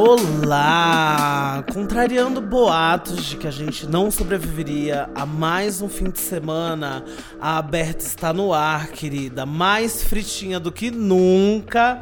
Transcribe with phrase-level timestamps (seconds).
[0.00, 1.64] Olá!
[1.74, 7.04] Contrariando boatos de que a gente não sobreviveria a mais um fim de semana,
[7.40, 9.44] a Aberta está no ar, querida.
[9.44, 12.00] Mais fritinha do que nunca.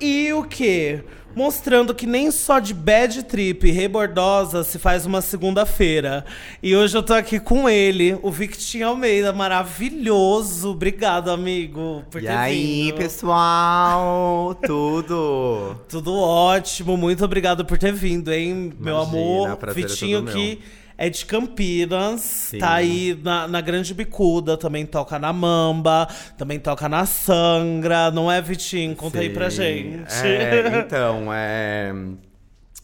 [0.00, 1.02] E o quê?
[1.34, 6.24] Mostrando que nem só de bad trip rebordosa se faz uma segunda-feira.
[6.62, 10.70] E hoje eu tô aqui com ele, o Victinho Almeida, maravilhoso.
[10.70, 12.96] Obrigado, amigo, e aí, vindo.
[12.96, 14.54] pessoal?
[14.66, 15.76] Tudo?
[15.88, 19.50] Tudo ótimo, muito obrigado por ter vindo, hein, meu Imagina, amor.
[19.52, 20.60] o prazer é Vitinho todo que
[20.96, 22.58] é de Campinas, Sim.
[22.58, 26.06] tá aí na, na Grande Bicuda, também toca na Mamba,
[26.36, 28.94] também toca na Sangra, não é, Vitinho?
[28.94, 29.56] Conta aí pra Sim.
[29.56, 30.14] gente.
[30.14, 31.92] É, então, é...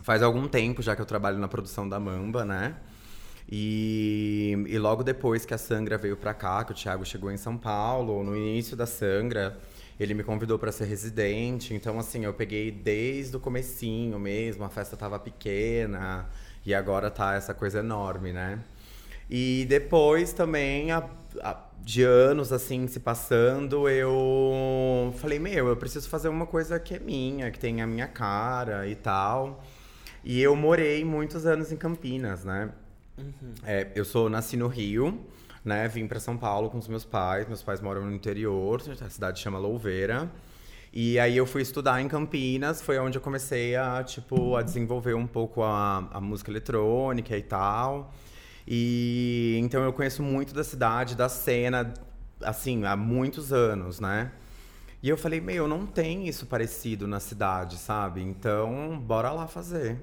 [0.02, 2.74] faz algum tempo já que eu trabalho na produção da Mamba, né?
[3.50, 7.36] E, e logo depois que a Sangra veio pra cá, que o Thiago chegou em
[7.38, 9.56] São Paulo, no início da Sangra,
[9.98, 11.72] ele me convidou pra ser residente.
[11.74, 16.26] Então, assim, eu peguei desde o comecinho mesmo, a festa tava pequena
[16.64, 18.58] e agora tá essa coisa enorme, né?
[19.30, 21.08] E depois também, a-
[21.42, 26.94] a- de anos assim se passando, eu falei, meu, eu preciso fazer uma coisa que
[26.94, 29.62] é minha, que tem a minha cara e tal.
[30.24, 32.70] E eu morei muitos anos em Campinas, né?
[33.64, 35.18] É, eu sou nasci no Rio,
[35.64, 35.88] né?
[35.88, 37.46] Vim para São Paulo com os meus pais.
[37.46, 40.30] Meus pais moram no interior, a cidade chama Louveira.
[40.92, 45.14] E aí eu fui estudar em Campinas, foi onde eu comecei a, tipo, a desenvolver
[45.14, 48.12] um pouco a, a música eletrônica e tal.
[48.66, 51.92] E então eu conheço muito da cidade, da cena,
[52.40, 54.32] assim, há muitos anos, né?
[55.02, 58.20] E eu falei, meu, não tem isso parecido na cidade, sabe?
[58.22, 60.00] Então, bora lá fazer.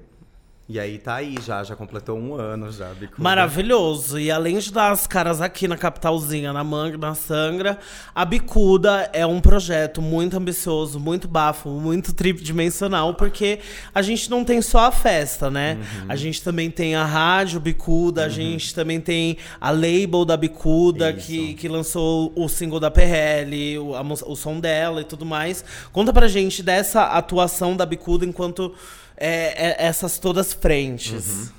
[0.68, 2.88] E aí tá aí já, já completou um ano já.
[2.88, 3.22] Bicuda.
[3.22, 4.18] Maravilhoso.
[4.18, 7.78] E além de dar as caras aqui na capitalzinha, na Manga, na Sangra,
[8.12, 13.60] a Bicuda é um projeto muito ambicioso, muito bafo, muito tridimensional, porque
[13.94, 15.78] a gente não tem só a festa, né?
[15.78, 16.06] Uhum.
[16.08, 21.12] A gente também tem a rádio Bicuda, a gente também tem a label da Bicuda,
[21.12, 21.28] Isso.
[21.28, 25.64] que, que lançou o single da PRL, o, a o som dela e tudo mais.
[25.92, 28.74] Conta pra gente dessa atuação da Bicuda enquanto
[29.16, 31.52] é, é, essas todas frentes.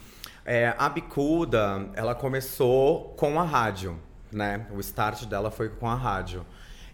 [0.46, 4.00] É, a Bicuda, ela começou com a rádio,
[4.32, 4.66] né?
[4.72, 6.46] O start dela foi com a rádio.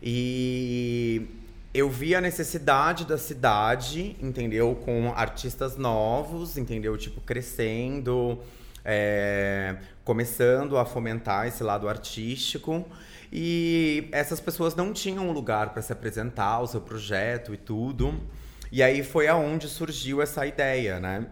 [0.01, 1.27] E
[1.73, 4.75] eu vi a necessidade da cidade, entendeu?
[4.83, 6.97] Com artistas novos, entendeu?
[6.97, 8.39] Tipo, crescendo,
[8.83, 12.85] é, começando a fomentar esse lado artístico.
[13.31, 18.19] E essas pessoas não tinham um lugar para se apresentar, o seu projeto e tudo.
[18.73, 21.27] E aí foi aonde surgiu essa ideia, né?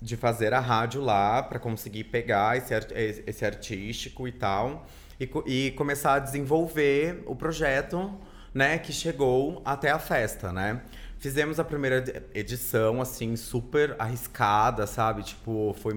[0.00, 4.86] De fazer a rádio lá para conseguir pegar esse, ar- esse esse artístico e tal.
[5.18, 8.12] E, co- e começar a desenvolver o projeto,
[8.52, 8.76] né?
[8.76, 10.82] Que chegou até a festa, né?
[11.18, 15.22] Fizemos a primeira ed- edição, assim, super arriscada, sabe?
[15.22, 15.94] Tipo, foi.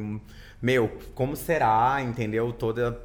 [0.62, 2.54] Meu, como será, entendeu?
[2.54, 2.98] Toda,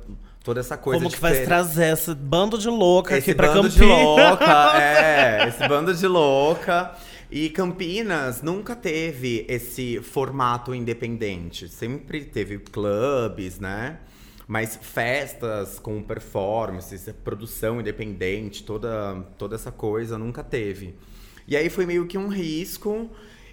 [0.45, 3.49] toda essa coisa Como que vai ter- trazer esse bando de louca esse aqui pra
[3.49, 3.75] bando Campinas?
[3.75, 6.93] de louca, é, esse bando de louca.
[7.33, 11.69] E Campinas nunca teve esse formato independente.
[11.69, 14.01] Sempre teve clubes, né?
[14.49, 20.97] Mas festas com performances, produção independente, toda, toda essa coisa nunca teve.
[21.47, 23.09] E aí foi meio que um risco.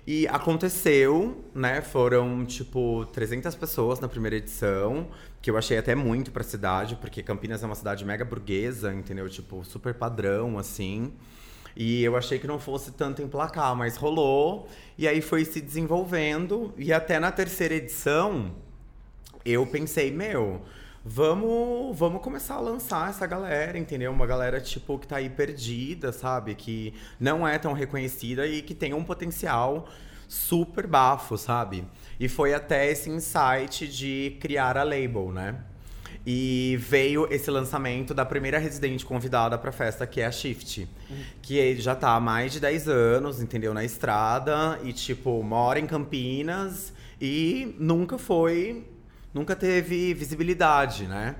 [0.07, 1.81] E aconteceu, né?
[1.81, 5.09] Foram, tipo, 300 pessoas na primeira edição,
[5.41, 9.29] que eu achei até muito pra cidade, porque Campinas é uma cidade mega burguesa, entendeu?
[9.29, 11.13] Tipo, super padrão, assim.
[11.79, 14.67] E eu achei que não fosse tanto emplacar, mas rolou.
[14.97, 16.73] E aí foi se desenvolvendo.
[16.75, 18.51] E até na terceira edição,
[19.45, 20.63] eu pensei, meu,
[21.05, 24.11] vamos, vamos começar a lançar essa galera, entendeu?
[24.11, 26.55] Uma galera, tipo, que tá aí perdida, sabe?
[26.55, 29.87] Que não é tão reconhecida e que tem um potencial
[30.27, 31.87] super bafo, sabe?
[32.19, 35.63] E foi até esse insight de criar a label, né?
[36.29, 40.85] E veio esse lançamento da primeira residente convidada pra festa, que é a Shift.
[41.41, 43.73] Que já tá há mais de 10 anos, entendeu?
[43.73, 44.77] Na estrada.
[44.83, 46.91] E, tipo, mora em Campinas.
[47.21, 48.85] E nunca foi...
[49.33, 51.37] Nunca teve visibilidade, né?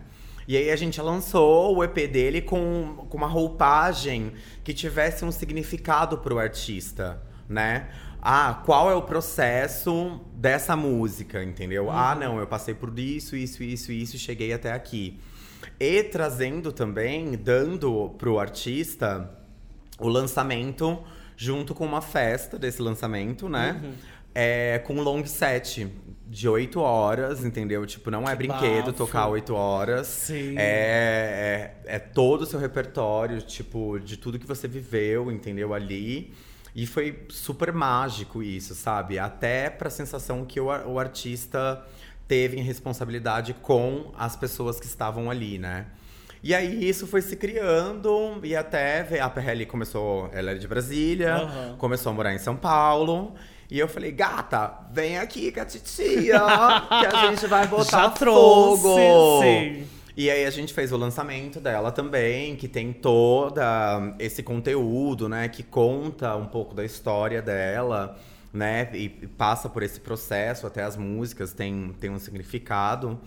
[0.47, 4.31] E aí a gente lançou o EP dele com, com uma roupagem
[4.63, 7.89] que tivesse um significado pro artista, né?
[8.21, 11.89] Ah, qual é o processo dessa música, entendeu?
[11.91, 15.19] Ah, não, eu passei por isso, isso, isso, isso e cheguei até aqui.
[15.79, 19.29] E trazendo também, dando pro artista
[19.99, 20.99] o lançamento
[21.35, 23.93] junto com uma festa desse lançamento, né?
[24.33, 25.87] É, com um long set
[26.27, 27.85] de oito horas, entendeu?
[27.85, 28.93] Tipo, não é Que brinquedo bafo.
[28.97, 30.07] tocar oito horas.
[30.07, 30.55] Sim.
[30.57, 35.73] É, é, é todo o seu repertório, tipo, de tudo que você viveu, entendeu?
[35.73, 36.33] Ali.
[36.75, 39.17] E foi super mágico isso, sabe?
[39.17, 41.83] Até pra sensação que o, o artista
[42.27, 45.87] teve em responsabilidade com as pessoas que estavam ali, né?
[46.43, 51.43] E aí isso foi se criando e até a PRL começou, ela era de Brasília,
[51.43, 51.77] Uhum.
[51.77, 53.33] começou a morar em São Paulo.
[53.69, 58.09] E eu falei, gata, vem aqui com a titia, que a gente vai botar Já
[58.11, 59.41] trouxe, fogo.
[59.41, 59.87] sim.
[60.17, 65.47] E aí a gente fez o lançamento dela também, que tem toda esse conteúdo, né,
[65.47, 68.17] que conta um pouco da história dela,
[68.51, 73.19] né, e passa por esse processo, até as músicas tem, tem um significado.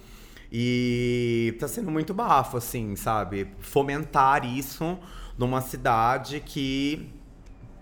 [0.51, 3.47] E tá sendo muito bafo, assim, sabe?
[3.61, 4.99] Fomentar isso
[5.39, 7.09] numa cidade que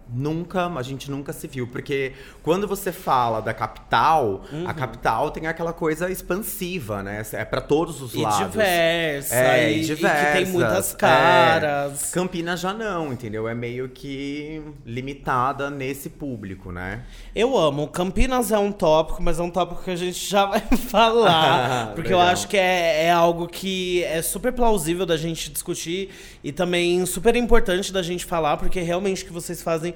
[0.08, 1.66] nunca, a gente nunca se viu.
[1.66, 2.12] Porque
[2.42, 4.66] quando você fala da capital, Uhum.
[4.68, 7.22] a capital tem aquela coisa expansiva, né?
[7.32, 8.38] É pra todos os E lados.
[8.50, 10.96] diversa, É, e, e e que tem muitas é.
[10.96, 12.10] caras.
[12.12, 13.48] Campinas já não, entendeu?
[13.48, 17.02] É meio que limitada nesse público, né?
[17.34, 17.88] Eu amo.
[17.88, 21.92] Campinas é um tópico, mas é um tópico que a gente já vai falar.
[21.94, 22.32] porque eu Legal.
[22.32, 26.10] acho que é, é algo que é super plausível da gente discutir
[26.42, 29.94] e também super importante da gente falar, porque realmente o que vocês fazem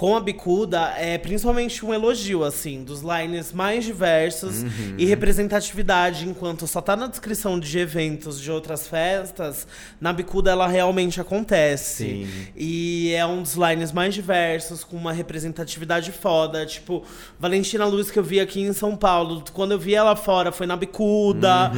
[0.00, 4.94] com a Bicuda é principalmente um elogio, assim, dos lines mais diversos Uhum.
[4.96, 9.66] e representatividade, enquanto só tá na descrição de eventos de outras festas,
[10.00, 12.04] na Bicuda ela realmente acontece.
[12.24, 12.28] Sim.
[12.56, 16.64] E é um dos lines mais diversos, com uma representatividade foda.
[16.64, 17.04] Tipo,
[17.38, 20.66] Valentina Luz, que eu vi aqui em São Paulo, quando eu vi ela fora, foi
[20.66, 21.70] na bicuda.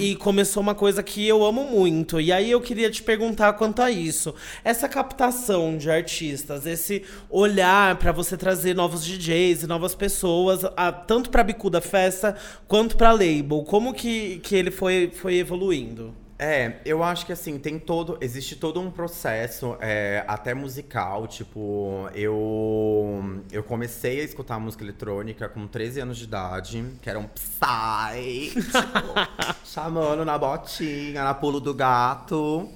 [0.00, 2.20] E, e começou uma coisa que eu amo muito.
[2.20, 4.34] E aí eu queria te perguntar quanto a isso.
[4.64, 7.51] Essa captação de artistas, esse olhar
[7.98, 13.12] pra você trazer novos DJs e novas pessoas, a- tanto pra Bicuda Festa quanto pra
[13.12, 13.62] Label.
[13.66, 16.14] Como que, que ele foi, foi evoluindo?
[16.38, 18.18] É, eu acho que assim, tem todo.
[18.20, 21.28] Existe todo um processo, é, até musical.
[21.28, 23.40] Tipo, eu.
[23.52, 28.50] Eu comecei a escutar música eletrônica com 13 anos de idade, que era um Psy,
[28.54, 29.14] tipo,
[29.64, 32.68] chamando na botinha, na pulo do gato.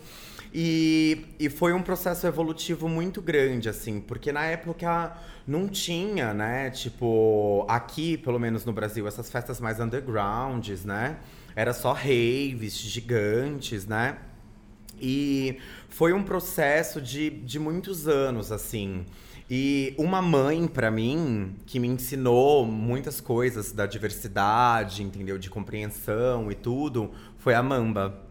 [0.53, 5.17] E, e foi um processo evolutivo muito grande, assim, porque na época
[5.47, 6.71] não tinha, né?
[6.71, 11.19] Tipo, aqui, pelo menos no Brasil, essas festas mais undergrounds, né?
[11.55, 14.19] Era só raves gigantes, né?
[15.01, 15.59] E
[15.89, 19.05] foi um processo de, de muitos anos, assim.
[19.49, 25.39] E uma mãe, pra mim, que me ensinou muitas coisas da diversidade, entendeu?
[25.39, 28.26] De compreensão e tudo, foi a Mamba.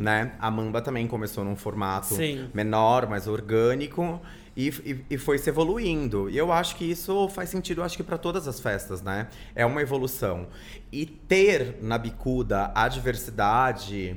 [0.00, 0.32] Né?
[0.38, 2.48] A Mamba também começou num formato Sim.
[2.52, 4.20] menor, mais orgânico.
[4.54, 6.28] E, e, e foi se evoluindo.
[6.28, 9.28] E eu acho que isso faz sentido, eu acho que para todas as festas, né?
[9.54, 10.46] É uma evolução.
[10.90, 14.14] E ter na bicuda a diversidade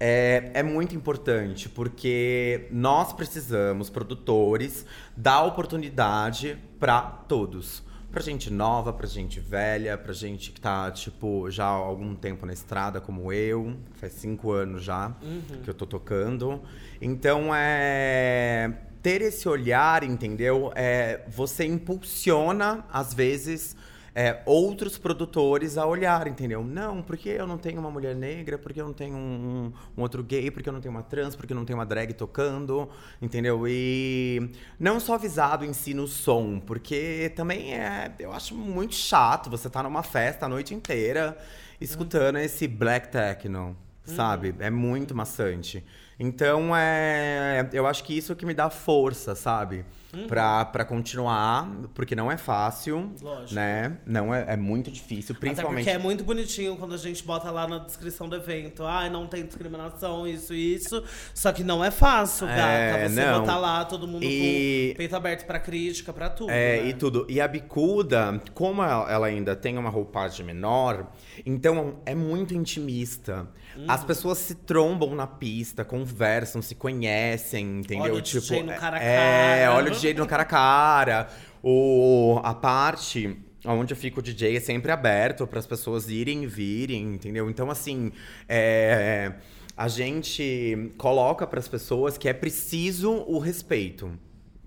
[0.00, 7.82] é, é muito importante, porque nós precisamos, produtores, dar oportunidade para todos.
[8.10, 12.44] Pra gente nova, pra gente velha, pra gente que tá, tipo, já há algum tempo
[12.44, 13.76] na estrada, como eu.
[13.92, 15.14] Faz cinco anos já
[15.62, 16.60] que eu tô tocando.
[17.00, 18.72] Então, é...
[19.00, 20.70] Ter esse olhar, entendeu?
[20.74, 23.74] É, você impulsiona, às vezes,
[24.14, 26.64] é, outros produtores a olhar, entendeu?
[26.64, 30.22] Não, porque eu não tenho uma mulher negra, porque eu não tenho um, um outro
[30.22, 32.88] gay, porque eu não tenho uma trans, porque eu não tenho uma drag tocando,
[33.20, 33.66] entendeu?
[33.68, 39.50] E não só avisado em si no som, porque também é, eu acho muito chato
[39.50, 41.36] você tá numa festa a noite inteira
[41.80, 44.54] escutando esse black techno, sabe?
[44.58, 45.84] É muito maçante.
[46.22, 49.86] Então, é, eu acho que isso que me dá força, sabe?
[50.26, 53.54] Pra, pra continuar, porque não é fácil, Lógico.
[53.54, 53.96] né?
[54.04, 55.84] Não é, é muito difícil, Até principalmente...
[55.84, 58.82] porque é muito bonitinho quando a gente bota lá na descrição do evento.
[58.84, 61.02] Ai, não tem discriminação, isso e isso.
[61.32, 62.60] Só que não é fácil, gata.
[62.60, 63.40] É, você não.
[63.40, 66.50] botar lá todo mundo E- com peito aberto pra crítica, pra tudo.
[66.50, 66.88] É, né?
[66.88, 67.24] e tudo.
[67.28, 71.06] E a bicuda, como ela ainda tem uma roupagem menor,
[71.46, 73.48] então é muito intimista.
[73.76, 73.84] Uhum.
[73.86, 78.04] As pessoas se trombam na pista, conversam, se conhecem, entendeu?
[78.04, 79.74] Olha o tipo, DJ no cara a é, cara.
[79.74, 81.28] olha o DJ no cara a cara.
[81.62, 86.44] O, a parte onde eu fico o DJ é sempre aberto para as pessoas irem
[86.44, 87.50] e virem, entendeu?
[87.50, 88.10] Então, assim,
[88.48, 89.34] é,
[89.76, 94.10] a gente coloca para as pessoas que é preciso o respeito.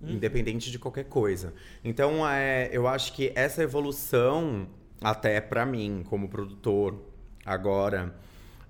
[0.05, 1.53] Independente de qualquer coisa.
[1.81, 4.67] Então, é, eu acho que essa evolução,
[5.01, 7.01] até pra mim, como produtor,
[7.45, 8.13] agora,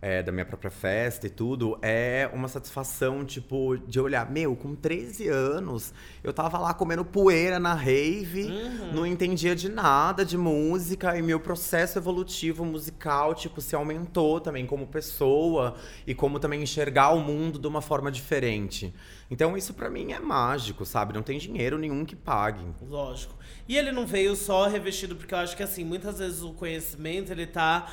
[0.03, 4.75] é, da minha própria festa e tudo, é uma satisfação, tipo, de olhar, meu, com
[4.75, 8.49] 13 anos, eu tava lá comendo poeira na rave,
[8.93, 14.65] não entendia de nada de música, e meu processo evolutivo musical, tipo, se aumentou também
[14.65, 15.75] como pessoa
[16.05, 18.93] e como também enxergar o mundo de uma forma diferente.
[19.31, 21.13] Então, isso pra mim é mágico, sabe?
[21.13, 22.65] Não tem dinheiro nenhum que pague.
[22.81, 23.35] Lógico.
[23.69, 27.31] E ele não veio só revestido, porque eu acho que assim, muitas vezes o conhecimento
[27.31, 27.87] ele tá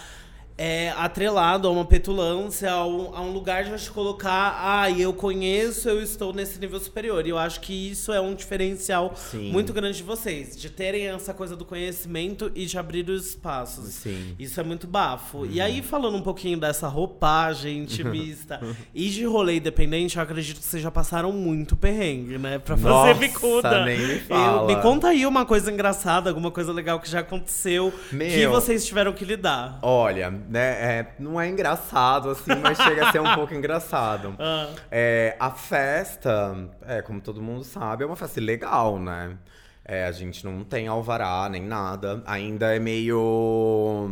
[0.62, 5.11] é, atrelado a uma petulância, a um, a um lugar de te colocar, ah, eu
[5.15, 7.27] conheço, eu estou nesse nível superior.
[7.27, 9.51] E eu acho que isso é um diferencial Sim.
[9.51, 13.87] muito grande de vocês, de terem essa coisa do conhecimento e de abrir os espaços.
[13.95, 14.35] Sim.
[14.39, 15.47] Isso é muito bafo.
[15.47, 18.61] E aí, falando um pouquinho dessa roupagem intimista
[18.95, 22.59] e de rolê independente, eu acredito que vocês já passaram muito perrengue, né?
[22.59, 23.85] Pra fazer Nossa, bicuda.
[23.87, 24.66] nem me Eu- fala.
[24.66, 28.51] me conta aí uma coisa engraçada, alguma coisa legal que já aconteceu que Meu.
[28.51, 29.78] vocês tiveram que lidar.
[29.81, 34.35] Olha, né, é, não é engraçado assim, mas chega a ser um pouco engraçado.
[34.39, 34.69] Ah.
[34.91, 39.37] É, a festa, é, como todo mundo sabe, é uma festa ilegal, né?
[39.85, 42.23] É, a gente não tem alvará nem nada.
[42.27, 44.11] Ainda é meio.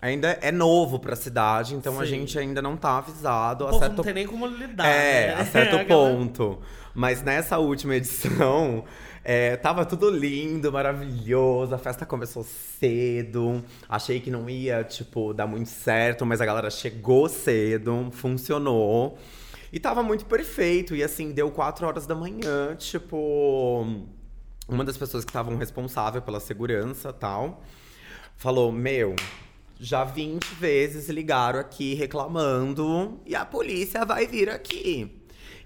[0.00, 2.10] Ainda é novo pra cidade, então a Sim.
[2.10, 3.64] gente ainda não tá avisado.
[3.64, 4.86] O a certo não tem nem como lidar.
[4.86, 5.34] é, né?
[5.40, 6.58] a certo A galera- ponto.
[6.94, 8.84] Mas nessa última edição,
[9.30, 11.74] é, tava tudo lindo, maravilhoso.
[11.74, 13.62] A festa começou cedo.
[13.86, 19.18] Achei que não ia, tipo, dar muito certo, mas a galera chegou cedo, funcionou.
[19.70, 20.96] E tava muito perfeito.
[20.96, 23.84] E assim, deu quatro horas da manhã, tipo.
[24.66, 27.62] Uma das pessoas que estavam responsável pela segurança tal
[28.34, 29.14] falou: Meu,
[29.78, 35.17] já 20 vezes ligaram aqui reclamando e a polícia vai vir aqui.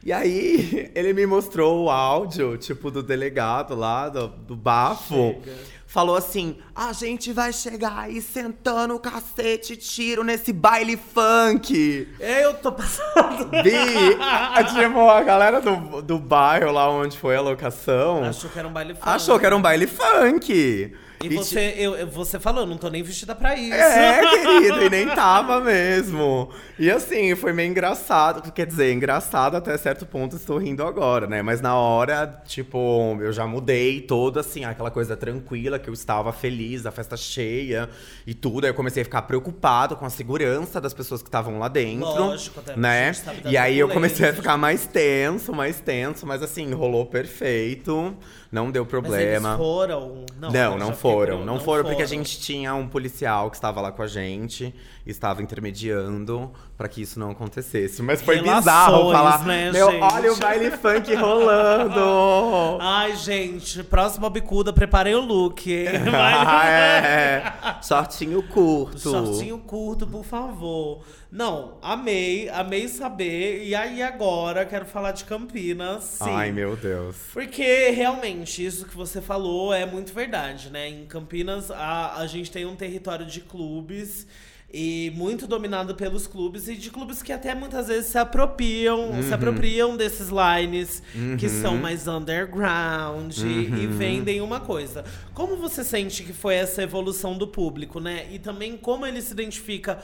[0.04, 5.14] E aí, ele me mostrou o áudio, tipo, do delegado lá, do, do bafo.
[5.44, 5.72] Chega.
[5.86, 12.08] Falou assim: a gente vai chegar aí sentando o cacete tiro nesse baile funk.
[12.18, 13.50] Eu tô passando.
[13.62, 13.74] Bi,
[14.18, 18.66] a- tipo, a galera do, do bairro lá onde foi a locação Achou que era
[18.66, 19.06] um baile funk.
[19.08, 20.94] achou que era um baile funk.
[21.24, 23.74] E você, eu, eu- você falou, não tô nem vestida pra isso.
[23.74, 26.50] É, querido, e nem tava mesmo.
[26.78, 28.50] E assim, foi meio engraçado.
[28.52, 31.42] Quer dizer, engraçado até certo ponto, estou rindo agora, né?
[31.42, 36.32] Mas na hora, tipo, eu já mudei todo assim, aquela coisa tranquila, que eu estava
[36.32, 37.88] feliz, a festa cheia
[38.26, 38.64] e tudo.
[38.64, 42.06] Aí eu comecei a ficar preocupado com a segurança das pessoas que estavam lá dentro.
[42.06, 43.12] Lógico, até né?
[43.46, 48.16] E aí eu comecei a ficar mais tenso, mais tenso, mas assim, rolou perfeito.
[48.50, 49.48] Não deu Mas problema.
[49.48, 50.26] eles foram.
[50.38, 51.38] Não, Não, não, foram.
[51.38, 54.74] com- Não, foram porque a gente tinha um policial que estava lá com a gente,
[55.06, 56.50] estava intermediando
[56.82, 58.02] pra que isso não acontecesse.
[58.02, 62.78] Mas foi Relações, bizarro falar, né, meu, gente?" olha o baile funk rolando.
[62.82, 65.64] Ai, gente, próxima bicuda, preparei o look.
[66.12, 67.52] ah, é.
[67.80, 68.98] Shortinho curto.
[68.98, 71.04] Shortinho curto, por favor.
[71.30, 73.64] Não, amei, amei saber.
[73.64, 76.02] E aí agora quero falar de Campinas.
[76.02, 76.30] Sim.
[76.30, 77.16] Ai, meu Deus.
[77.32, 80.88] Porque realmente isso que você falou é muito verdade, né?
[80.88, 84.26] Em Campinas a, a gente tem um território de clubes
[84.74, 89.34] e muito dominado pelos clubes e de clubes que até muitas vezes se apropriam, se
[89.34, 91.02] apropriam desses lines
[91.38, 93.42] que são mais underground e-
[93.82, 95.04] e vendem uma coisa.
[95.34, 98.26] Como você sente que foi essa evolução do público, né?
[98.32, 99.98] E também como ele se identifica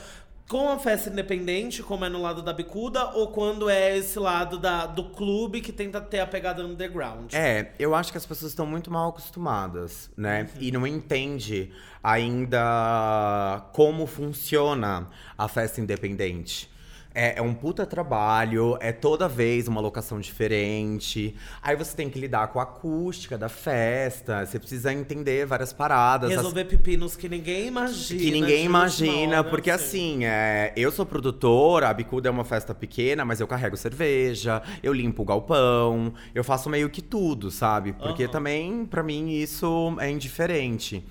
[0.49, 4.57] com a festa independente, como é no lado da bicuda, ou quando é esse lado
[4.57, 7.31] da, do clube que tenta ter a pegada underground?
[7.35, 10.49] É, eu acho que as pessoas estão muito mal acostumadas, né?
[10.55, 10.61] Uhum.
[10.61, 11.71] E não entende
[12.03, 15.07] ainda como funciona
[15.37, 16.67] a festa independente.
[17.13, 21.35] É, é um puta trabalho, é toda vez uma locação diferente.
[21.61, 26.29] Aí você tem que lidar com a acústica da festa, você precisa entender várias paradas.
[26.29, 28.21] as- Resolver pepinos que ninguém imagina.
[28.21, 29.75] que ninguém imagina, hora, porque sim.
[30.19, 34.61] assim, é, eu sou produtora, a Bicuda é uma festa pequena, mas eu carrego cerveja,
[34.83, 37.91] eu limpo o galpão, eu faço meio que tudo, sabe?
[37.91, 38.31] Porque Aham.
[38.31, 41.03] também, pra mim, isso é indiferente.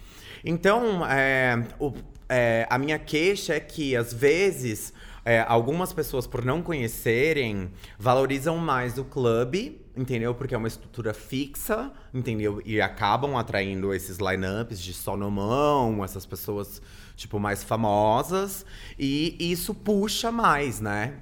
[0.44, 1.92] Então, é, o-
[2.28, 4.92] é, a minha queixa é que, às vezes,
[5.28, 10.34] é, algumas pessoas, por não conhecerem, valorizam mais o clube, entendeu?
[10.34, 12.62] Porque é uma estrutura fixa, entendeu?
[12.64, 16.80] E acabam atraindo esses lineups de sonomão, essas pessoas,
[17.14, 18.64] tipo, mais famosas.
[18.98, 21.18] E isso puxa mais, né?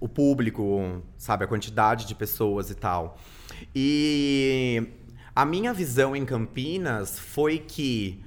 [0.00, 3.18] o público, sabe, a quantidade de pessoas e tal.
[3.74, 4.88] E
[5.36, 8.22] a minha visão em Campinas foi que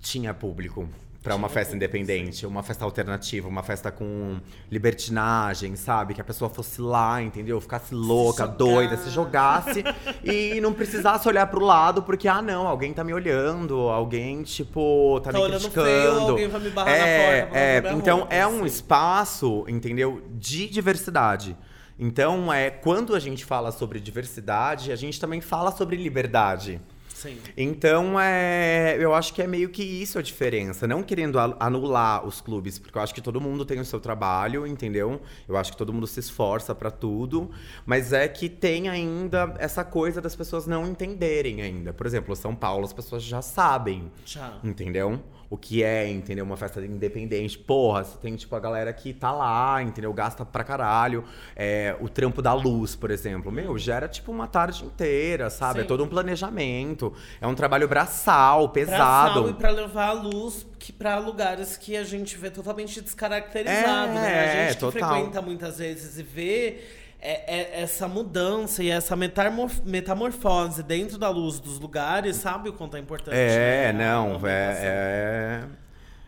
[0.00, 0.88] tinha público.
[1.26, 4.36] Pra uma festa independente, uma festa alternativa, uma festa com
[4.70, 6.14] libertinagem, sabe?
[6.14, 7.60] Que a pessoa fosse lá, entendeu?
[7.60, 8.56] Ficasse louca, jogar.
[8.56, 9.82] doida, se jogasse
[10.22, 15.20] e não precisasse olhar pro lado porque, ah, não, alguém tá me olhando, alguém, tipo,
[15.24, 15.86] tá, Tá me olhando criticando.
[15.88, 18.64] feio, alguém vai me barrar na é, porta pra é, Então, roupa, é um assim.
[18.66, 20.22] espaço, entendeu?
[20.30, 21.56] De diversidade.
[21.98, 26.80] Então, é, quando a gente fala sobre diversidade, a gente também fala sobre liberdade.
[27.16, 27.38] Sim.
[27.56, 30.86] Então, é, eu acho que é meio que isso a diferença.
[30.86, 34.66] Não querendo anular os clubes, porque eu acho que todo mundo tem o seu trabalho,
[34.66, 35.22] entendeu?
[35.48, 37.50] Eu acho que todo mundo se esforça pra tudo.
[37.86, 41.90] Mas é que tem ainda essa coisa das pessoas não entenderem ainda.
[41.90, 44.12] Por exemplo, São Paulo, as pessoas já sabem.
[44.26, 44.58] Já.
[44.62, 45.18] Entendeu?
[45.48, 46.44] O que é, entendeu?
[46.44, 47.56] Uma festa independente.
[47.56, 50.12] Porra, você tem, tipo, a galera que tá lá, entendeu?
[50.12, 51.24] Gasta pra caralho.
[51.54, 53.52] É, o trampo da luz, por exemplo.
[53.52, 55.80] Meu, gera, tipo, uma tarde inteira, sabe?
[55.80, 55.88] É Sim.
[55.88, 57.12] todo um planejamento.
[57.40, 59.34] É um trabalho braçal, pesado.
[59.42, 64.10] sal e pra levar a luz que pra lugares que a gente vê totalmente descaracterizado,
[64.10, 64.44] É, né?
[64.44, 65.14] A gente que total.
[65.14, 66.80] frequenta muitas vezes e vê
[67.20, 72.72] é, é, essa mudança e essa metamorf- metamorfose dentro da luz dos lugares, sabe o
[72.72, 73.36] quanto é importante?
[73.36, 74.04] É, né?
[74.04, 74.48] Não, ambientação.
[74.84, 75.64] é,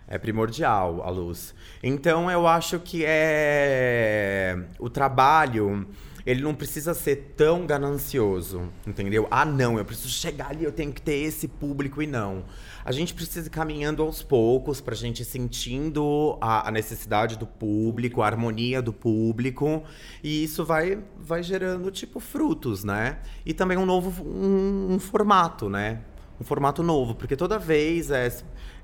[0.09, 1.55] é, é primordial a luz.
[1.83, 5.87] Então eu acho que é o trabalho,
[6.27, 9.27] ele não precisa ser tão ganancioso, entendeu?
[9.31, 12.45] Ah, não, eu preciso chegar ali, eu tenho que ter esse público e não.
[12.89, 17.47] A gente precisa ir caminhando aos poucos pra gente ir sentindo a, a necessidade do
[17.47, 19.83] público, a harmonia do público,
[20.25, 23.19] e isso vai, vai gerando tipo frutos, né?
[23.45, 26.01] E também um novo um- um formato, né?
[26.41, 28.33] um formato novo, porque toda vez é,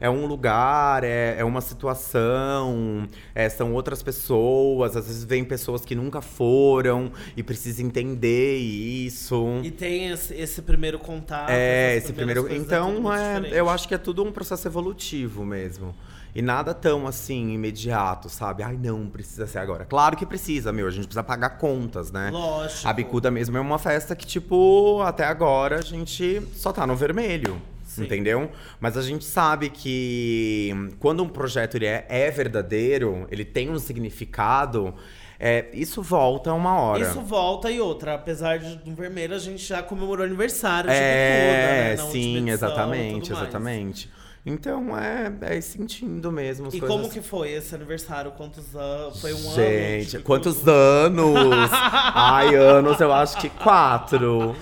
[0.04, 5.82] é um lugar, é, é uma situação, é, são outras pessoas, às vezes vem pessoas
[5.82, 9.62] que nunca foram e precisam entender isso.
[9.62, 11.48] E tem esse, esse primeiro contato.
[11.48, 12.46] é, esse primeiro.
[12.48, 15.94] é Então, é, eu acho que é tudo um processo evolutivo mesmo.
[16.34, 18.62] E nada tão assim, imediato, sabe?
[18.62, 19.86] Ai, não, precisa ser agora.
[19.86, 20.86] Claro que precisa, meu.
[20.86, 22.28] A gente precisa pagar contas, né?
[22.30, 22.86] Lógico.
[22.86, 26.94] A Bicuda mesmo é uma festa que, tipo, até agora a gente só tá no
[26.94, 27.58] vermelho.
[27.94, 28.04] Sim.
[28.04, 28.50] Entendeu?
[28.80, 33.78] Mas a gente sabe que quando um projeto ele é, é verdadeiro, ele tem um
[33.78, 34.94] significado,
[35.38, 37.02] é, isso volta uma hora.
[37.02, 38.14] Isso volta e outra.
[38.14, 42.10] Apesar de no vermelho, a gente já comemorou aniversário é, Bicuda, né?
[42.12, 44.10] sim, edição exatamente, exatamente.
[44.46, 46.88] Então é, é sentindo mesmo E coisas.
[46.88, 48.30] como que foi esse aniversário?
[48.32, 49.20] Quantos anos?
[49.20, 49.54] Foi um ano?
[49.54, 51.70] Gente, de quantos anos?
[51.72, 54.54] Ai, anos, eu acho que quatro.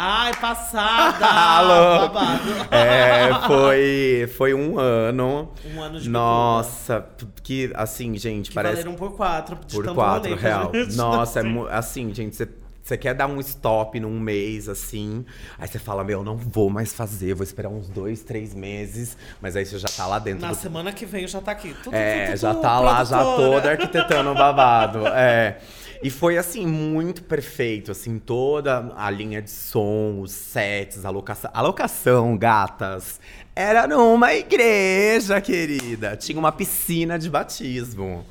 [0.00, 1.18] Ai, passada!
[2.06, 2.40] Babado.
[2.70, 5.50] É, foi, foi um ano.
[5.74, 7.04] Um ano de Nossa,
[7.42, 9.58] que assim, gente, Que parece valeram por quatro.
[9.66, 10.70] de por quatro rolê real.
[10.94, 11.42] Nossa, é
[11.76, 12.48] assim, gente, você.
[12.80, 15.22] Você quer dar um stop num mês, assim,
[15.58, 19.56] aí você fala, meu, não vou mais fazer, vou esperar uns dois, três meses, mas
[19.56, 21.76] aí você já tá lá dentro Na do semana que vem já tá aqui.
[21.84, 25.06] Tudo, É, tudo, já tudo, tá lá, já toda arquitetando o babado.
[25.08, 25.58] É.
[26.02, 31.50] E foi, assim, muito perfeito, assim, toda a linha de som, os sets, a locação.
[31.52, 33.20] A locação, gatas,
[33.54, 36.16] era numa igreja, querida.
[36.16, 38.24] Tinha uma piscina de batismo.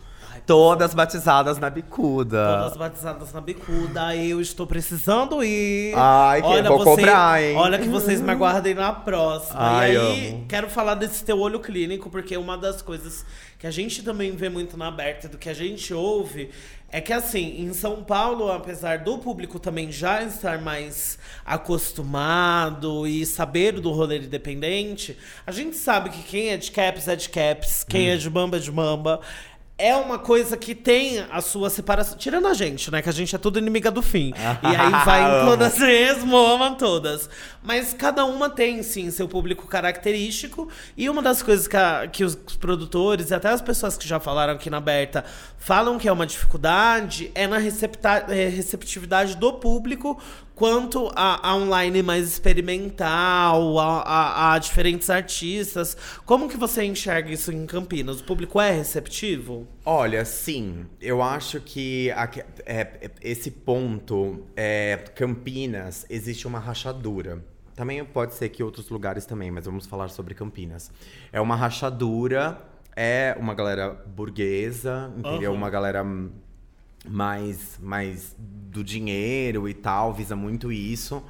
[0.47, 2.57] Todas batizadas na bicuda.
[2.61, 4.15] Todas batizadas na bicuda.
[4.15, 5.93] Eu estou precisando ir.
[5.93, 7.53] Ai, que- vou cobrar, hein?
[7.57, 9.59] Olha que vocês me aguardem na próxima.
[9.59, 10.45] Ai, e aí, amo.
[10.47, 13.25] quero falar desse teu olho clínico, porque uma das coisas
[13.59, 16.49] que a gente também vê muito na aberta, do que a gente ouve,
[16.89, 23.25] é que assim, em São Paulo, apesar do público também já estar mais acostumado e
[23.25, 27.83] saber do rolê independente, a gente sabe que quem é de caps é de caps,
[27.83, 28.13] quem Hum.
[28.13, 29.19] é de bamba é de bamba.
[29.79, 32.17] É uma coisa que tem a sua separação.
[32.17, 32.99] Tirando a gente, né?
[32.99, 34.33] Que a gente é tudo inimiga do fim.
[34.63, 37.29] e aí vai em todas mesmo, amam todas.
[37.61, 40.67] Mas cada uma tem, sim, seu público característico.
[40.97, 44.19] E uma das coisas que, a- que os produtores e até as pessoas que já
[44.19, 45.23] falaram aqui na Aberta
[45.59, 50.19] falam que é uma dificuldade é na recepta- eh, receptividade do público
[50.57, 55.95] quanto a, a online mais experimental, a, a- a diferentes artistas.
[56.25, 58.19] Como que você enxerga isso em Campinas?
[58.21, 59.67] O público é receptivo?
[59.85, 67.45] Olha, sim, eu acho que é, é, esse ponto, é, Campinas, existe uma rachadura.
[67.75, 70.89] Também pode ser que outros lugares também, mas vamos falar sobre Campinas.
[71.31, 72.59] É uma rachadura,
[72.95, 75.53] é uma galera burguesa, entendeu?
[75.53, 76.03] Uma galera
[77.09, 81.23] mais, mais do dinheiro e tal, visa muito isso.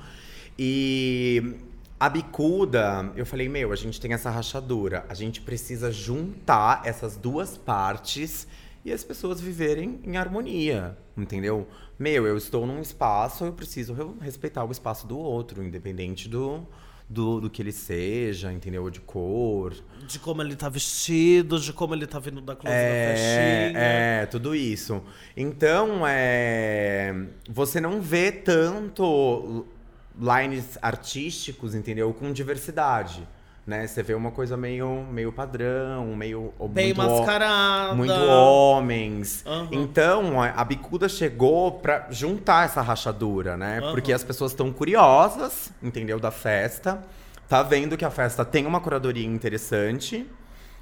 [0.57, 1.55] E
[1.99, 7.15] a bicuda, eu falei, meu, a gente tem essa rachadura, a gente precisa juntar essas
[7.15, 8.47] duas partes
[8.83, 11.67] e as pessoas viverem em harmonia, entendeu?
[11.99, 16.65] Meu, eu estou num espaço, eu preciso re- respeitar o espaço do outro, independente do,
[17.09, 18.89] do, do que ele seja, entendeu?
[18.89, 19.73] De cor.
[20.07, 23.79] De como ele tá vestido, de como ele tá vindo da close da festinha.
[23.79, 25.01] É, é, tudo isso.
[25.35, 27.15] Então, é,
[27.49, 29.65] você não vê tanto
[30.19, 32.13] lines artísticos, entendeu?
[32.13, 33.27] Com diversidade.
[33.67, 33.85] Né?
[33.85, 36.53] Você vê uma coisa meio, meio padrão, meio.
[36.69, 37.93] Bem muito mascarada.
[37.93, 39.43] muito homens.
[39.45, 39.67] Aham.
[39.73, 43.79] Então, a a bicuda chegou pra juntar essa rachadura, né?
[43.79, 43.91] Aham.
[43.91, 46.17] Porque as pessoas estão curiosas, entendeu?
[46.17, 47.03] Da festa.
[47.49, 50.25] Tá vendo que a festa tem uma curadoria interessante.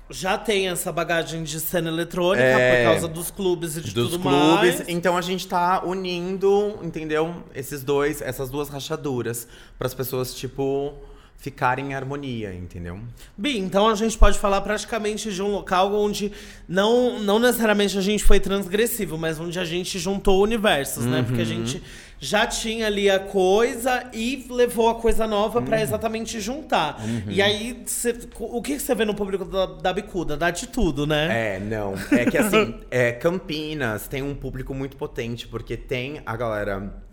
[0.07, 2.83] Já tem essa bagagem de cena eletrônica É.
[2.85, 4.75] por causa dos clubes e de dos tudo clubes.
[4.77, 4.89] mais.
[4.89, 7.33] Então a gente tá unindo, entendeu?
[7.55, 9.47] Esses dois, essas duas rachaduras.
[9.79, 10.93] Para as pessoas, tipo,
[11.37, 12.99] ficarem em harmonia, entendeu?
[13.37, 16.31] Bem, então a gente pode falar praticamente de um local onde
[16.67, 21.23] não, não necessariamente a gente foi transgressivo, mas onde a gente juntou universos, né?
[21.25, 21.83] Porque a gente
[22.19, 26.99] já tinha ali a coisa e levou a coisa nova pra exatamente juntar.
[27.27, 30.35] E aí, cê- o que você vê no público da, da bicuda?
[30.35, 31.57] Dá de tudo, né?
[31.57, 31.93] É, não.
[32.11, 37.03] É que assim, é, Campinas tem um público muito potente, porque tem a galera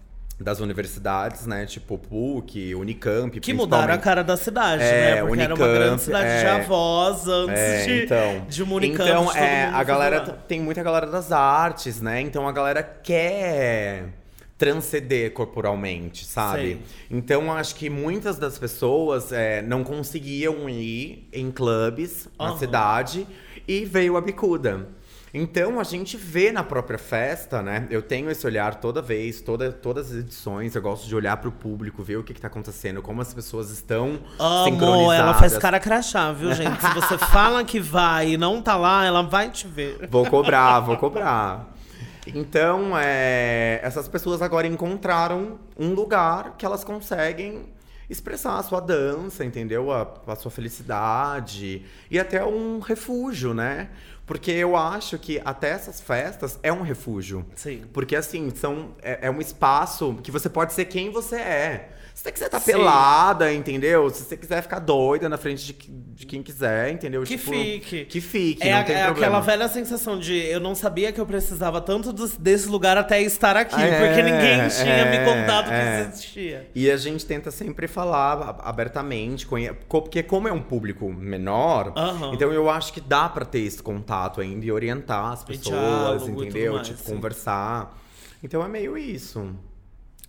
[0.43, 1.65] das universidades, né?
[1.67, 3.39] Tipo PUC, Unicamp.
[3.41, 5.25] Que mudaram a cara da cidade, É, né?
[5.25, 6.51] Porque era uma Unicamp, grande cidade de é.
[6.51, 9.09] avós antes É, de, então, de uma Unicamp.
[9.11, 12.21] então de é, a galera tem muita galera das artes, né?
[12.21, 14.05] Então a galera quer
[14.59, 16.63] transcender corporalmente, sabe?
[16.63, 16.81] Sei.
[17.11, 22.59] Então acho que muitas das pessoas é, não conseguiam ir em clubes na Aham.
[22.59, 23.27] cidade
[23.67, 24.87] e veio a bicuda.
[25.35, 27.87] Então a gente vê na própria festa, né?
[27.91, 31.51] Eu tenho esse olhar toda vez, toda, todas as edições, eu gosto de olhar pro
[31.51, 35.19] público, ver o que, que tá acontecendo, como as pessoas estão Amo, sincronizadas.
[35.19, 36.79] ela faz cara crachá, viu, gente?
[36.81, 40.07] Se você fala que vai e não tá lá, ela vai te ver.
[40.11, 41.73] Vou cobrar, vou cobrar.
[42.27, 47.73] Então, é, essas pessoas agora encontraram um lugar que elas conseguem
[48.09, 49.91] expressar a sua dança, entendeu?
[49.91, 53.89] A, a sua felicidade e até um refúgio, né?
[54.27, 57.45] Porque eu acho que até essas festas é um refúgio.
[57.55, 57.85] Sim.
[57.93, 61.91] Porque assim, são, é, é um espaço que você pode ser quem você é.
[62.15, 62.73] Se você quiser estar Sim.
[62.73, 64.09] pelada, entendeu?
[64.11, 67.23] Se você quiser ficar doida na frente de, de quem quiser, entendeu?
[67.23, 68.05] Que Tipo, fique.
[68.05, 71.81] Que fique, É, a- é aquela velha sensação de eu não sabia que eu precisava
[71.81, 76.03] tanto desse lugar até estar aqui, É, porque ninguém tinha me é, contado é.
[76.05, 76.71] que existia.
[76.75, 79.47] E a gente tenta sempre falar abertamente,
[79.89, 81.93] porque como é um público menor,
[82.33, 85.65] então eu acho que dá pra ter esse contato ainda e orientar as pessoas,
[86.23, 86.75] diálogo e entendeu?
[86.75, 87.15] mais, tipo, sim.
[87.15, 87.99] conversar.
[88.45, 89.55] Então é meio isso.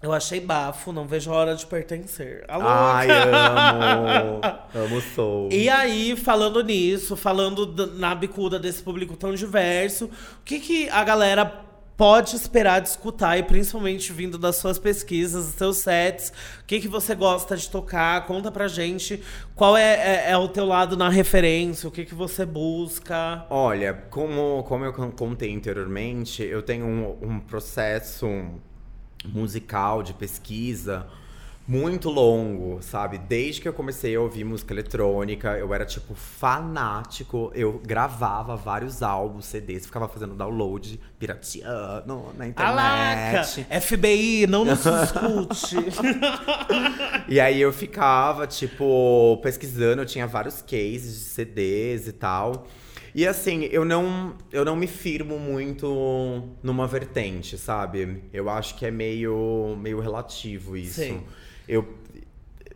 [0.03, 2.43] Eu achei bafo, não vejo a hora de pertencer.
[2.49, 2.65] Alô?
[2.67, 4.41] Ai, amo.
[4.75, 5.47] amo sou.
[5.49, 7.65] E aí, falando nisso, falando
[7.95, 11.45] na bicuda desse público tão diverso, o que, que a galera
[11.95, 16.81] pode esperar de escutar, e principalmente vindo das suas pesquisas, dos seus sets, o que,
[16.81, 18.25] que você gosta de tocar?
[18.25, 19.23] Conta pra gente
[19.55, 23.45] qual é, é, é o teu lado na referência, o que, que você busca.
[23.49, 28.27] Olha, como, como eu con- contei anteriormente, eu tenho um, um processo
[29.25, 31.07] musical de pesquisa
[31.65, 33.17] muito longo, sabe?
[33.17, 37.51] Desde que eu comecei a ouvir música eletrônica, eu era tipo fanático.
[37.55, 43.41] Eu gravava vários álbuns, CDs, ficava fazendo download pirateando na Alaca!
[43.41, 43.81] internet.
[43.81, 45.77] FBI, não nos escute.
[47.29, 52.67] E aí eu ficava, tipo, pesquisando, eu tinha vários cases de CDs e tal.
[53.15, 58.23] E assim, eu não, eu não me firmo muito numa vertente, sabe?
[58.33, 61.01] Eu acho que é meio, meio relativo isso.
[61.01, 61.21] Sim.
[61.67, 61.87] Eu,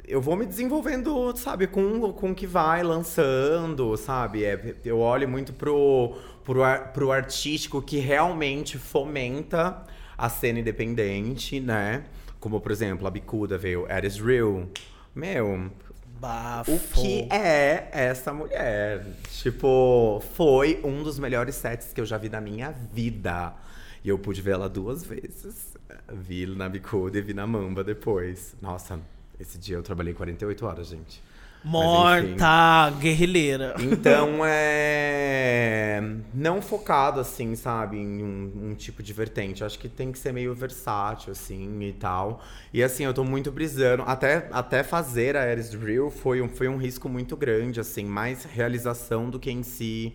[0.07, 4.45] eu vou me desenvolvendo, sabe, com, com o que vai lançando, sabe?
[4.45, 6.61] É, eu olho muito pro, pro,
[6.93, 9.83] pro artístico que realmente fomenta
[10.15, 12.03] a cena independente, né?
[12.39, 14.67] Como, por exemplo, a Bicuda veio, That is Real.
[15.15, 15.71] Meu,
[16.19, 16.71] Bafo.
[16.73, 19.05] o que é essa mulher?
[19.31, 23.53] Tipo, foi um dos melhores sets que eu já vi na minha vida.
[24.03, 25.75] E eu pude ver ela duas vezes.
[26.11, 28.55] Vi na Bicuda e vi na Mamba depois.
[28.61, 28.99] Nossa,
[29.39, 31.21] esse dia eu trabalhei 48 horas, gente.
[31.67, 33.75] Morta, guerrilheira.
[33.79, 36.01] Então é.
[36.33, 39.63] Não focado, assim, sabe, em um, um tipo de vertente.
[39.63, 42.41] Acho que tem que ser meio versátil, assim, e tal.
[42.73, 44.03] E assim, eu tô muito brisando.
[44.05, 48.43] Até, até fazer a Ares Drill foi um, foi um risco muito grande, assim, mais
[48.45, 50.13] realização do que em si.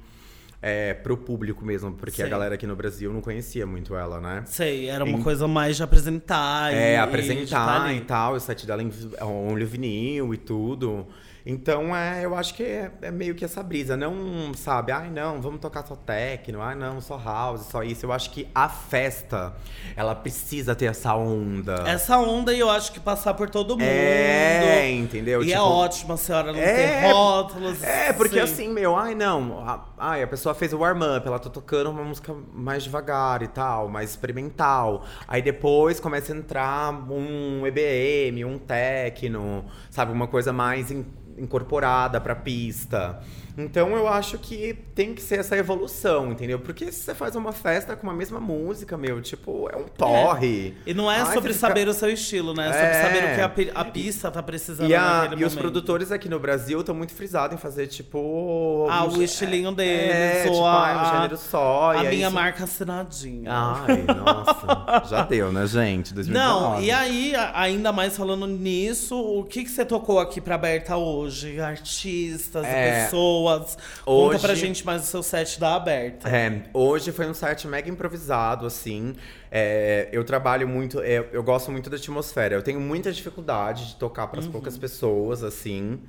[0.65, 2.31] É, pro público mesmo, porque a Sei.
[2.31, 4.45] galera aqui no Brasil não conhecia muito ela, né?
[4.47, 6.73] Sei, era uma Em- coisa mais de apresentar.
[6.73, 7.97] e- É, e tá apresentar ali.
[7.97, 11.05] e tal, o set dela em vi- only vinil e tudo.
[11.44, 13.97] Então, é, eu acho que é, é meio que essa brisa.
[13.97, 18.06] Não, sabe, ai não, vamos tocar só techno, ai não, só house, só isso.
[18.06, 19.55] Eu acho que a festa,
[19.97, 21.82] ela precisa ter essa onda.
[21.86, 23.82] Essa onda e eu acho que passar por todo mundo.
[23.82, 25.43] É, entendeu?
[25.43, 27.82] E é Tipo, ótimo a senhora não É, ter rótulos.
[27.82, 28.40] É, porque sim.
[28.40, 29.59] assim, meu, ai não.
[29.69, 33.47] a- Ai, a pessoa fez o warm-up, ela tá tocando uma música mais devagar e
[33.48, 35.05] tal, mais experimental.
[35.28, 40.10] Aí depois começa a entrar um EBM, um techno, sabe?
[40.12, 41.06] Uma coisa mais in-
[41.43, 43.20] incorporada pra pista.
[43.57, 46.59] Então eu acho que tem que ser essa evolução, entendeu?
[46.59, 50.74] Porque se você faz uma festa com a mesma música, meu, tipo, é um porre.
[50.87, 52.69] E não é Ai, sobre você fica- saber o seu estilo, né?
[52.69, 53.03] É sobre É.
[53.03, 53.35] saber o
[53.65, 56.95] que a, a pista tá precisando E, a- e os produtores aqui no Brasil estão
[56.95, 58.87] muito frisados em fazer, tipo.
[58.91, 61.91] Ah, um o estilinho deles, É, ou tipo, a- um gênero só.
[61.93, 63.51] A e minha isso- marca assinadinha.
[63.53, 65.07] Ai, nossa.
[65.09, 66.15] já deu, né, gente?
[66.15, 66.33] 2019.
[66.77, 70.97] Não, e aí, ainda mais falando nisso, o que, que você tocou aqui pra Aberta
[70.97, 71.61] hoje?
[71.61, 73.07] Artistas, É,
[73.43, 73.77] pessoas.
[74.05, 76.28] Conta hoje- pra gente mais o seu set da Aberta.
[76.28, 79.14] É, hoje foi um set mega improvisado, assim.
[79.51, 82.55] É, eu trabalho muito, é, eu gosto muito da atmosfera.
[82.55, 84.52] Eu tenho muita dificuldade de tocar para as Uhum.
[84.52, 86.01] poucas pessoas, assim.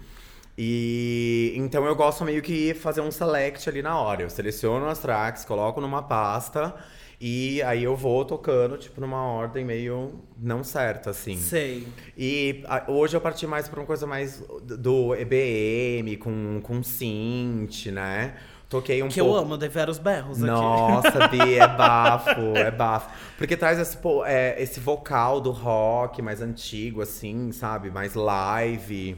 [0.58, 4.22] E então eu gosto meio que fazer um select ali na hora.
[4.22, 6.76] Eu seleciono as tracks, coloco numa pasta
[7.26, 11.38] e aí eu vou tocando, tipo, numa ordem meio não certa, assim.
[11.38, 11.88] Sei.
[12.18, 17.86] E a- hoje eu parti mais pra uma coisa mais do EBM, com, com synth,
[17.94, 18.36] né?
[18.68, 19.36] Toquei um Que pouco.
[19.36, 20.48] eu amo, dei vários berros aqui.
[20.48, 23.10] Nossa, Bi, é bafo, é bafo.
[23.38, 27.90] Porque traz esse, é, esse vocal do rock mais antigo, assim, sabe?
[27.90, 29.16] Mais live.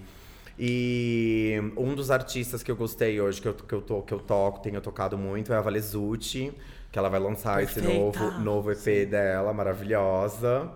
[0.59, 4.19] E um dos artistas que eu gostei hoje, que eu, que eu, to, que eu
[4.19, 6.53] toco, tenho tocado muito, é a Valezucci,
[6.95, 8.19] que ela vai lançar esse Perfeita.
[8.21, 10.71] novo, novo EP dela, maravilhosa.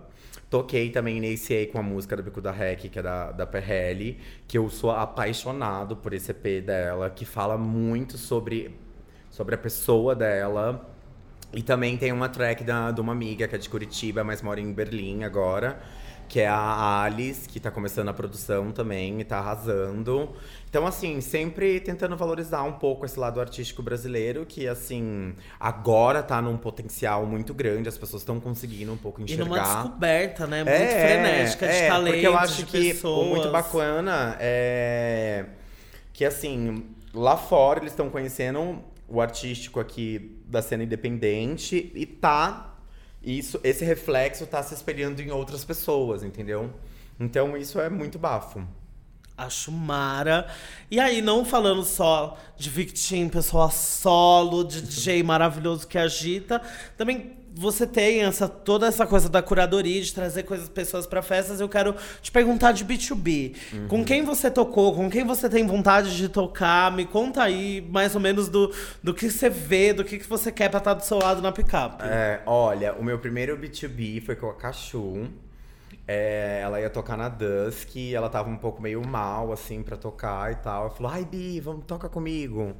[0.49, 4.19] Toquei também iniciei com a música do Bico da Rec, que é da, da Perrelli,
[4.45, 8.77] que eu sou apaixonado por esse EP dela, que fala muito sobre,
[9.29, 10.93] sobre a pessoa dela.
[11.53, 14.59] E também tem uma track da, de uma amiga que é de Curitiba, mas mora
[14.59, 15.79] em Berlim agora,
[16.29, 20.29] que é a Alice, que tá começando a produção também e tá arrasando.
[20.69, 26.39] Então, assim, sempre tentando valorizar um pouco esse lado artístico brasileiro, que, assim, agora tá
[26.41, 29.45] num potencial muito grande, as pessoas estão conseguindo um pouco E enxergar.
[29.45, 30.63] numa descoberta, né?
[30.63, 33.25] Muito É, frenética de é, talento, Porque eu acho que pessoas.
[33.27, 35.45] o muito bacana é
[36.13, 42.68] que, assim, lá fora eles estão conhecendo o artístico aqui da cena independente e tá.
[43.23, 46.73] Isso, esse reflexo tá se espelhando em outras pessoas, entendeu?
[47.19, 48.65] Então isso é muito bafo.
[49.37, 50.47] Acho mara.
[50.91, 56.61] E aí, não falando só de Victim, pessoa solo, de DJ maravilhoso que agita,
[56.97, 61.59] também você tem essa, toda essa coisa da curadoria, de trazer coisas, pessoas pra festas.
[61.59, 63.53] Eu quero te perguntar de B2B.
[63.89, 64.95] Com quem você tocou?
[64.95, 66.89] Com quem você tem vontade de tocar?
[66.95, 68.73] Me conta aí, mais ou menos, do,
[69.03, 71.51] do que você vê, do que, que você quer pra estar do seu lado na
[71.51, 72.05] picape.
[72.05, 75.27] É, olha, o meu primeiro B2B foi com a Cachu.
[76.11, 80.51] É, ela ia tocar na Dusk, ela tava um pouco meio mal, assim, pra tocar
[80.51, 80.85] e tal.
[80.85, 82.75] Ela falou, ai, Bi, vamos tocar comigo.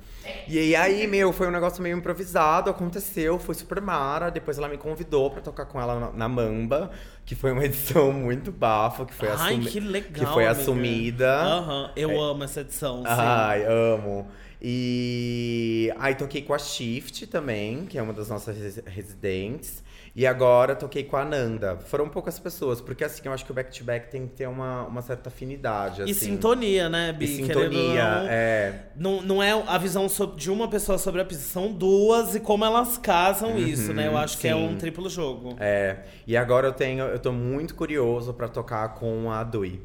[0.48, 4.32] E aí, aí, meu, foi um negócio meio improvisado, aconteceu, foi super mara.
[4.32, 6.90] Depois ela me convidou pra tocar com ela na, na Mamba,
[7.24, 10.12] que foi uma edição muito bafa, que foi, Ai, assumi- que legal.
[10.12, 10.62] que foi amiga.
[10.62, 11.36] assumida.
[11.44, 12.98] Aham, eu amo essa edição.
[13.02, 13.06] sim.
[13.10, 14.28] Ai, amo.
[14.60, 19.84] E aí toquei com a Shift também, que é uma das nossas res- residentes.
[20.16, 21.78] E agora toquei com a Nanda.
[21.78, 25.02] Foram poucas pessoas, porque assim, eu acho que o back-to-back tem que ter uma, uma
[25.02, 26.02] certa afinidade.
[26.02, 26.14] E assim.
[26.14, 27.26] sintonia, né, Bi?
[27.26, 28.84] E sintonia, não, é.
[28.96, 32.66] Não, não é a visão de uma pessoa sobre a pista, são duas e como
[32.66, 34.08] elas casam isso, né?
[34.08, 34.74] Eu acho que é Uhum, sim.
[34.74, 35.56] um triplo jogo.
[35.60, 35.98] É.
[36.26, 39.82] E agora eu tenho, eu tô muito curioso pra tocar com a Dui.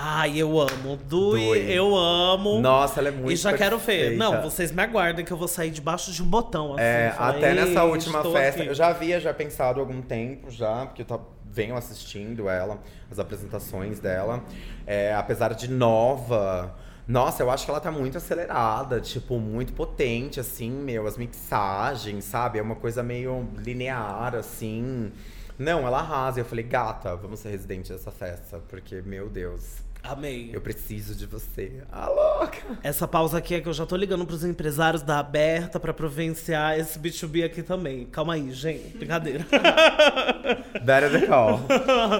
[0.00, 0.96] Ai, eu amo.
[1.08, 1.72] Dui, Dui.
[1.72, 2.60] eu amo.
[2.60, 4.16] Nossa, ela é muito e já quero ver.
[4.16, 6.74] Não, vocês me aguardem que eu vou sair debaixo de um botão.
[6.74, 10.00] Assim, É, até nessa "Ei, última festa, aqui." eu já havia já pensado há algum
[10.00, 11.18] tempo já, porque eu tá-
[11.50, 12.78] venho assistindo ela,
[13.10, 14.44] as apresentações dela.
[14.86, 16.76] É, apesar de nova,
[17.08, 22.24] nossa, eu acho que ela tá muito acelerada, tipo, muito potente, assim, meu, as mixagens,
[22.24, 22.58] sabe?
[22.60, 25.10] É uma coisa meio linear, assim.
[25.58, 26.38] Não, ela arrasa.
[26.38, 30.50] Eu falei, gata, vamos ser residente dessa festa, porque, meu Deus, Amei.
[30.52, 31.82] eu preciso de você.
[31.92, 32.78] Ah, louca!
[32.82, 36.78] Essa pausa aqui é que eu já tô ligando pros empresários da Aberta pra providenciar
[36.78, 38.06] esse B2B aqui também.
[38.06, 38.96] Calma aí, gente.
[38.96, 39.46] Brincadeira.
[40.82, 41.60] Better the call.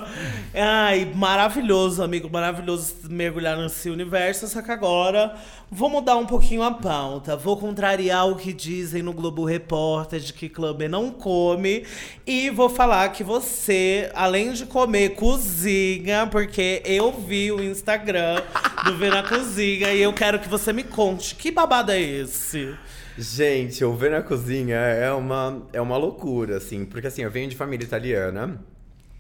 [0.55, 2.29] Ai, maravilhoso, amigo.
[2.31, 4.47] Maravilhoso mergulhar nesse universo.
[4.49, 5.35] Só que agora
[5.71, 7.37] vou mudar um pouquinho a pauta.
[7.37, 11.87] Vou contrariar o que dizem no Globo Repórter de que clube não come.
[12.27, 16.27] E vou falar que você, além de comer, cozinha.
[16.31, 18.43] Porque eu vi o Instagram
[18.85, 19.93] do Vê na Cozinha.
[19.93, 22.75] E eu quero que você me conte, que babado é esse?
[23.17, 26.85] Gente, o Ver na Cozinha é uma, é uma loucura, assim.
[26.85, 28.61] Porque assim, eu venho de família italiana.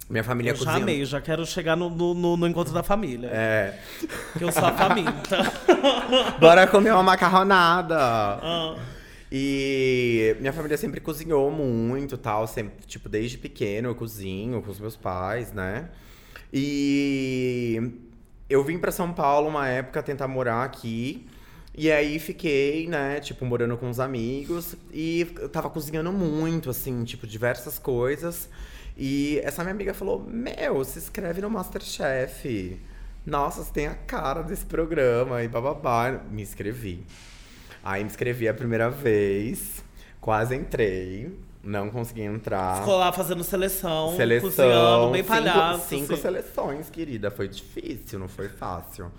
[0.08, 0.82] Minha família Eu já cozinha...
[0.82, 3.28] amei, já quero chegar no, no, no- no encontro da família.
[3.30, 3.74] É.
[4.38, 5.36] Que eu sou a faminta.
[6.40, 7.96] Bora comer uma macarronada!
[8.00, 8.76] Ah.
[9.30, 14.80] E minha família sempre cozinhou muito tal, sempre, tipo, desde pequeno eu cozinho com os
[14.80, 15.90] meus pais, né?
[16.50, 17.92] E
[18.48, 21.26] eu vim pra São Paulo uma época tentar morar aqui.
[21.74, 27.26] E aí fiquei, né, tipo, morando com os amigos e tava cozinhando muito, assim, tipo,
[27.26, 28.48] diversas coisas.
[28.96, 32.80] E essa minha amiga falou: Meu, se inscreve no Masterchef.
[33.24, 36.20] Nossa, você tem a cara desse programa e bababá.
[36.30, 37.06] Me inscrevi.
[37.84, 39.84] Aí me inscrevi a primeira vez,
[40.20, 41.32] quase entrei,
[41.68, 42.78] não consegui entrar.
[42.80, 45.88] Ficou lá fazendo seleção, Seleção, cozinhando, bem cinco- palhaço.
[45.88, 46.22] Cinco assim.
[46.22, 47.30] seleções, querida.
[47.30, 49.10] Foi difícil, não foi fácil.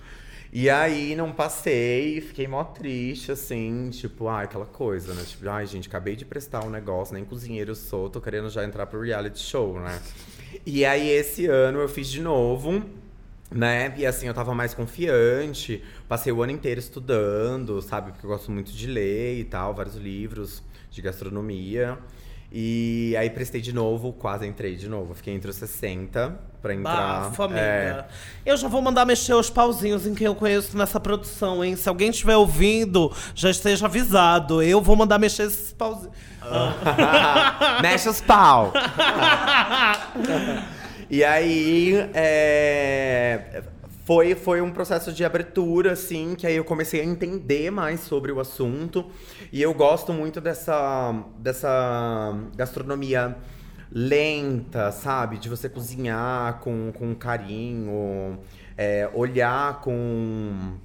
[0.51, 5.21] E aí não passei, fiquei mó triste, assim, tipo, ai, aquela coisa, né?
[5.23, 8.88] Tipo, ai, gente, acabei de prestar um negócio, nem cozinheiro sou, tô querendo já entrar
[8.88, 10.01] pro reality show, né?
[10.65, 12.81] E aí esse ano eu fiz de novo,
[13.51, 13.93] né?
[13.95, 18.11] E assim, eu tava mais confiante, passei o ano inteiro estudando, sabe?
[18.11, 21.95] Porque eu gosto muito de ler e tal, vários livros de gastronomia.
[22.51, 25.13] E aí prestei de novo, quase entrei de novo.
[25.13, 27.26] Fiquei entre os 60 pra entrar.
[27.26, 27.59] Bafo, amiga.
[27.59, 28.05] É.
[28.43, 31.76] Eu já vou mandar mexer os pauzinhos em quem eu conheço nessa produção, hein?
[31.76, 34.63] Se alguém estiver ouvindo, já esteja avisado.
[34.63, 36.15] Eu vou mandar mexer esses pauzinhos.
[37.81, 38.73] Mexe os pau!
[41.07, 43.61] e aí, é,
[44.10, 48.31] foi, foi um processo de abertura, assim, que aí eu comecei a entender mais sobre
[48.31, 49.06] o assunto.
[49.53, 53.38] E eu gosto muito dessa, dessa gastronomia
[53.91, 55.38] lenta, sabe?
[55.38, 58.40] De você cozinhar com, com carinho,
[58.76, 60.80] é, olhar com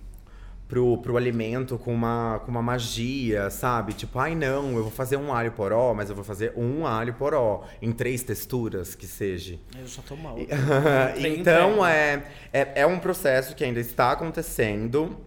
[0.68, 3.92] pro, pro alimento com uma, com uma magia, sabe?
[3.92, 7.14] Tipo, ai não, eu vou fazer um alho poró, mas eu vou fazer um alho
[7.14, 9.58] poró em três texturas que seja.
[9.78, 10.36] Eu já tô mal.
[11.16, 15.18] então é, é, é um processo que ainda está acontecendo.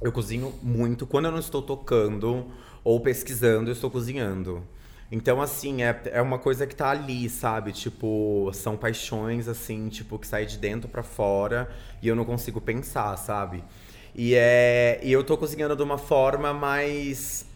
[0.00, 1.06] Eu cozinho muito.
[1.06, 2.46] Quando eu não estou tocando
[2.84, 4.62] ou pesquisando, eu estou cozinhando.
[5.10, 7.72] Então, assim, é, é uma coisa que tá ali, sabe?
[7.72, 11.68] Tipo, são paixões, assim, tipo, que saem de dentro pra fora
[12.02, 13.64] e eu não consigo pensar, sabe?
[14.14, 17.46] E, é, e eu tô cozinhando de uma forma mais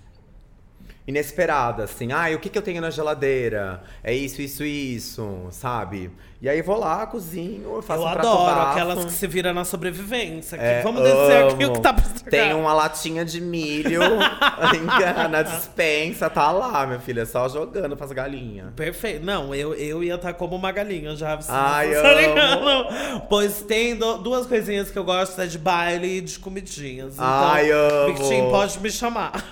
[1.07, 2.13] inesperada, assim.
[2.13, 3.83] Ah, o que, que eu tenho na geladeira?
[4.03, 6.11] É isso, isso, isso, sabe?
[6.43, 8.71] E aí vou lá, cozinho, eu faço Eu um prato adoro bafo.
[8.73, 10.57] aquelas que se viram na sobrevivência.
[10.57, 11.77] É, vamos descer aqui o amo.
[11.77, 12.31] que tá pra estragar.
[12.49, 14.01] Tem uma latinha de milho
[15.31, 18.75] na dispensa, tá lá, minha filha, só jogando pras galinhas.
[18.75, 19.25] Perfeito.
[19.25, 21.39] Não, eu, eu ia estar como uma galinha já.
[21.49, 23.21] Ai, tá amo.
[23.29, 27.15] Pois tem du- duas coisinhas que eu gosto, é de baile e de comidinhas.
[27.15, 28.15] Então, Ai, amo.
[28.17, 29.31] Victim, pode me chamar.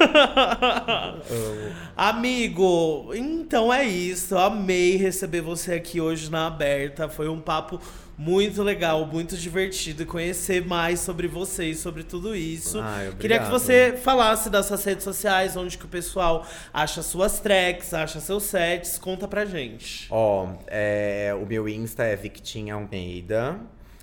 [1.97, 4.35] Amigo, então é isso.
[4.35, 6.80] Eu amei receber você aqui hoje na Aberta.
[7.11, 7.81] Foi um papo
[8.17, 10.07] muito legal, muito divertido.
[10.07, 12.81] Conhecer mais sobre você e sobre tudo isso.
[12.81, 13.13] Ai.
[13.19, 17.93] Queria que você falasse das suas redes sociais, onde que o pessoal acha suas tracks,
[17.95, 18.99] acha seus sets.
[18.99, 20.07] Conta pra gente.
[20.11, 23.59] Ó, é, o meu Insta é Victim Almeida.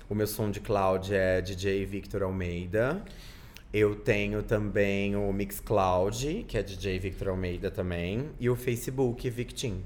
[0.08, 3.02] O meu SoundCloud é DJ Victor Almeida.
[3.72, 8.30] Eu tenho também o Mixcloud, que é DJ Victor Almeida também.
[8.40, 9.82] E o Facebook Victim.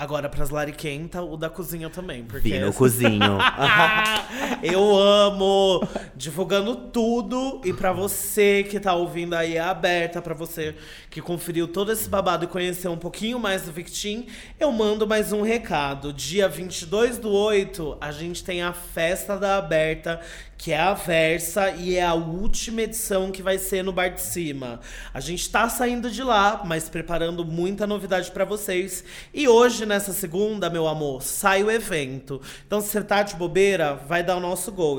[0.00, 2.24] Agora, pras lariquenta, o da cozinha também.
[2.24, 3.20] Porque Vi no essa- cozinho.
[4.62, 5.86] Eu amo
[6.16, 10.74] divulgando tudo e pra você que tá ouvindo aí é aberta pra você
[11.10, 14.26] que conferiu todo esse babado e conheceu um pouquinho mais do Victim,
[14.58, 16.12] eu mando mais um recado.
[16.14, 20.18] Dia 22 do 8, a gente tem a festa da aberta,
[20.62, 24.20] que é a Versa e é a última edição que vai ser no Bar de
[24.20, 24.78] Cima.
[25.14, 29.02] A gente tá saindo de lá, mas preparando muita novidade pra vocês.
[29.32, 32.42] E hoje, nessa segunda, meu amor, sai o evento.
[32.66, 34.98] Então, se você tá de bobeira, vai dar o nosso gol.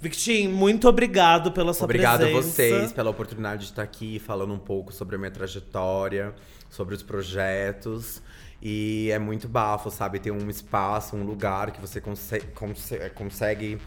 [0.00, 2.42] Victim, muito obrigado pela sua Obrigado a presença.
[2.48, 6.32] vocês pela oportunidade de estar aqui falando um pouco sobre a minha trajetória,
[6.70, 8.22] sobre os projetos.
[8.62, 10.18] E é muito bafo, sabe?
[10.18, 13.78] Ter um espaço, um lugar que você conse conse- consegue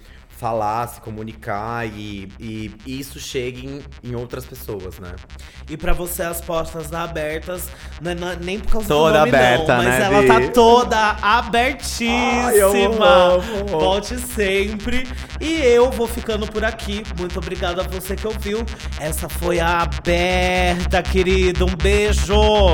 [0.43, 5.13] falar, se comunicar e, e isso chegue em, em outras pessoas, né?
[5.69, 7.69] E pra você as portas tá abertas,
[8.01, 10.27] não é na- nem por causa Toda do nome aberta, não, mas né, ela Bi?
[10.27, 12.47] tá toda abertíssima.
[12.47, 13.67] Ai, eu amo.
[13.67, 15.07] Volte sempre.
[15.39, 17.03] E eu vou ficando por aqui.
[17.17, 18.65] Muito obrigada a você que ouviu.
[18.99, 21.65] Essa foi a aberta, querido.
[21.65, 22.73] Um beijo.